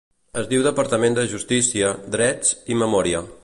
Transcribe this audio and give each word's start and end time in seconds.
Es 0.43 0.47
diu 0.53 0.63
Departament 0.67 1.17
de 1.19 1.27
Justícia, 1.35 1.93
Drets 2.17 2.59
i 2.75 2.83
Memòria 2.85 3.23